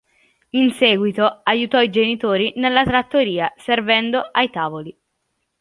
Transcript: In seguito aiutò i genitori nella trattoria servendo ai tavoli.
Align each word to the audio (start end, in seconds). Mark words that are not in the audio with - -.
In 0.59 0.71
seguito 0.71 1.41
aiutò 1.43 1.79
i 1.79 1.91
genitori 1.91 2.53
nella 2.55 2.83
trattoria 2.83 3.53
servendo 3.57 4.17
ai 4.31 4.49
tavoli. 4.49 4.97